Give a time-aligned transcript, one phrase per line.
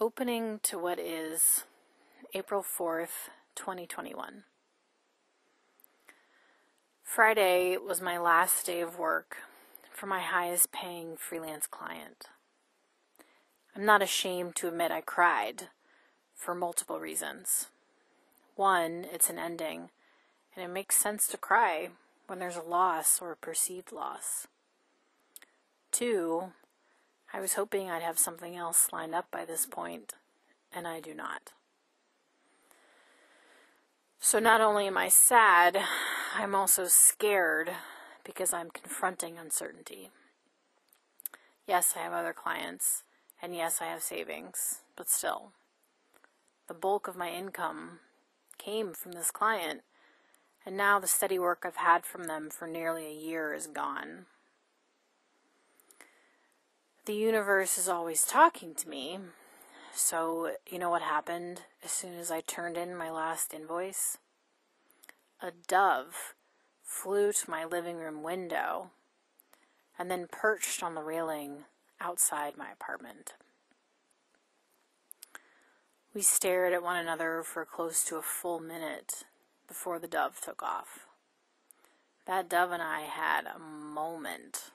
[0.00, 1.62] Opening to what is
[2.34, 4.42] April 4th, 2021.
[7.04, 9.36] Friday was my last day of work
[9.92, 12.24] for my highest paying freelance client.
[13.76, 15.68] I'm not ashamed to admit I cried
[16.34, 17.68] for multiple reasons.
[18.56, 19.90] One, it's an ending,
[20.56, 21.90] and it makes sense to cry
[22.26, 24.48] when there's a loss or a perceived loss.
[25.92, 26.50] Two,
[27.34, 30.12] I was hoping I'd have something else lined up by this point,
[30.72, 31.50] and I do not.
[34.20, 35.76] So not only am I sad,
[36.32, 37.70] I'm also scared
[38.22, 40.10] because I'm confronting uncertainty.
[41.66, 43.02] Yes, I have other clients,
[43.42, 45.50] and yes, I have savings, but still.
[46.68, 47.98] The bulk of my income
[48.58, 49.80] came from this client,
[50.64, 54.26] and now the steady work I've had from them for nearly a year is gone.
[57.06, 59.18] The universe is always talking to me,
[59.92, 64.16] so you know what happened as soon as I turned in my last invoice?
[65.42, 66.34] A dove
[66.82, 68.90] flew to my living room window
[69.98, 71.64] and then perched on the railing
[72.00, 73.34] outside my apartment.
[76.14, 79.24] We stared at one another for close to a full minute
[79.68, 81.00] before the dove took off.
[82.24, 84.70] That dove and I had a moment.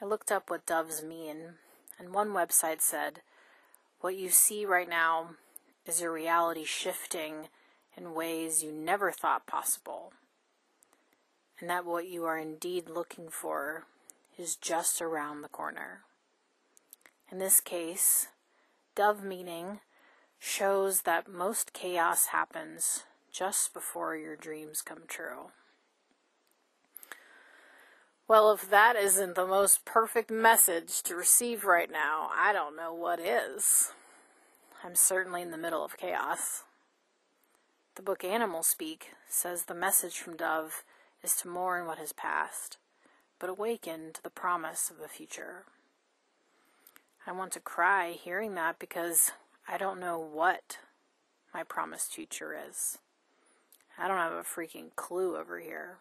[0.00, 1.54] I looked up what doves mean,
[1.98, 3.20] and one website said,
[4.00, 5.30] What you see right now
[5.86, 7.48] is your reality shifting
[7.96, 10.12] in ways you never thought possible,
[11.58, 13.86] and that what you are indeed looking for
[14.38, 16.02] is just around the corner.
[17.32, 18.28] In this case,
[18.94, 19.80] dove meaning
[20.38, 25.50] shows that most chaos happens just before your dreams come true.
[28.28, 32.92] Well, if that isn't the most perfect message to receive right now, I don't know
[32.92, 33.92] what is.
[34.84, 36.64] I'm certainly in the middle of chaos.
[37.94, 40.84] The book Animal Speak says the message from Dove
[41.22, 42.76] is to mourn what has passed,
[43.38, 45.64] but awaken to the promise of the future.
[47.26, 49.32] I want to cry hearing that because
[49.66, 50.76] I don't know what
[51.54, 52.98] my promised future is.
[53.98, 55.96] I don't have a freaking clue over here.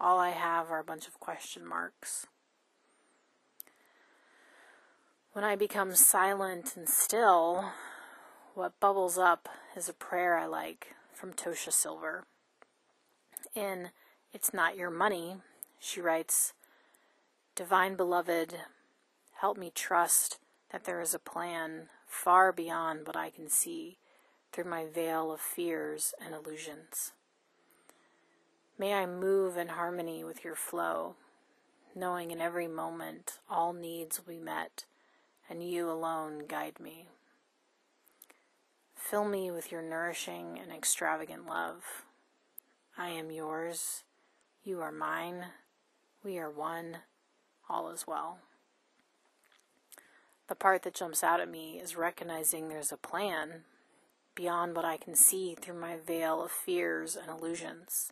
[0.00, 2.26] All I have are a bunch of question marks.
[5.32, 7.72] When I become silent and still,
[8.54, 12.24] what bubbles up is a prayer I like from Tosha Silver.
[13.54, 13.90] In
[14.32, 15.36] It's Not Your Money,
[15.80, 16.52] she writes,
[17.56, 18.54] Divine Beloved,
[19.40, 20.38] help me trust
[20.70, 23.98] that there is a plan far beyond what I can see
[24.52, 27.12] through my veil of fears and illusions.
[28.76, 31.14] May I move in harmony with your flow,
[31.94, 34.84] knowing in every moment all needs will be met
[35.48, 37.06] and you alone guide me.
[38.96, 41.84] Fill me with your nourishing and extravagant love.
[42.96, 44.02] I am yours,
[44.64, 45.46] you are mine,
[46.24, 46.98] we are one,
[47.68, 48.38] all is well.
[50.48, 53.64] The part that jumps out at me is recognizing there's a plan
[54.34, 58.10] beyond what I can see through my veil of fears and illusions.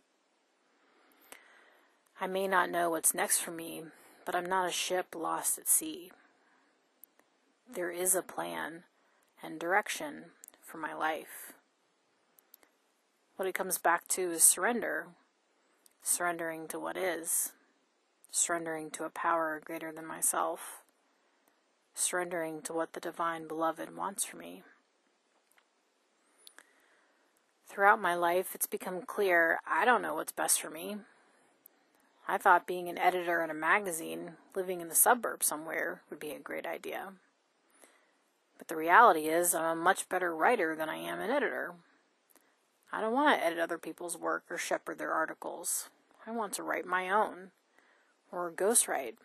[2.23, 3.83] I may not know what's next for me,
[4.23, 6.09] but I'm not a ship lost at sea.
[7.69, 8.83] There is a plan
[9.43, 10.27] and direction
[10.61, 11.51] for my life.
[13.35, 15.07] What it comes back to is surrender,
[16.01, 17.51] surrendering to what is,
[18.31, 20.79] surrendering to a power greater than myself
[21.93, 24.63] surrendering to what the Divine Beloved wants for me.
[27.67, 30.99] Throughout my life, it's become clear I don't know what's best for me.
[32.27, 36.31] I thought being an editor in a magazine, living in the suburbs somewhere, would be
[36.31, 37.13] a great idea.
[38.57, 41.73] But the reality is, I'm a much better writer than I am an editor.
[42.91, 45.89] I don't want to edit other people's work or shepherd their articles.
[46.25, 47.51] I want to write my own,
[48.31, 49.15] or ghostwrite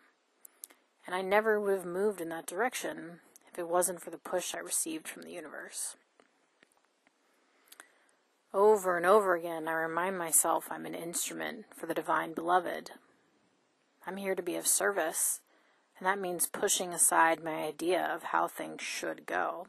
[1.09, 3.19] and I never would have moved in that direction
[3.51, 5.95] if it wasn't for the push I received from the universe.
[8.53, 12.89] Over and over again, I remind myself I'm an instrument for the Divine Beloved.
[14.07, 15.41] I'm here to be of service,
[15.99, 19.67] and that means pushing aside my idea of how things should go.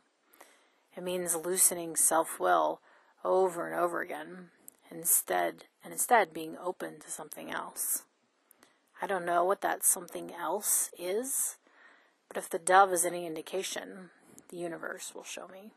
[0.97, 2.81] It means loosening self will
[3.23, 4.49] over and over again,
[4.91, 8.05] instead and instead being open to something else.
[9.03, 11.59] I don't know what that something else is,
[12.29, 14.09] but if the dove is any indication,
[14.49, 15.73] the universe will show me.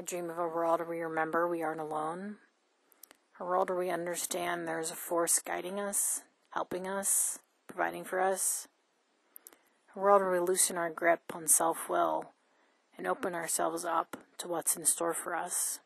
[0.00, 2.36] I dream of a world where we remember we aren't alone,
[3.38, 8.66] a world where we understand there's a force guiding us, helping us, providing for us,
[9.94, 12.30] a world where we loosen our grip on self will
[12.96, 15.80] and open ourselves up to what's in store for us,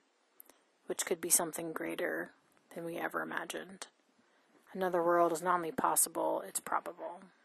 [0.87, 2.31] which could be something greater
[2.72, 3.88] than we ever imagined.
[4.72, 7.25] Another world is not only possible, it's probable.